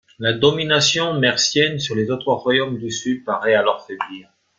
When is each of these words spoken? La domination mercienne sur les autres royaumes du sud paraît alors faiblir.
La 0.17 0.33
domination 0.33 1.19
mercienne 1.19 1.77
sur 1.77 1.93
les 1.93 2.09
autres 2.09 2.33
royaumes 2.33 2.79
du 2.79 2.89
sud 2.89 3.23
paraît 3.23 3.53
alors 3.53 3.85
faiblir. 3.85 4.31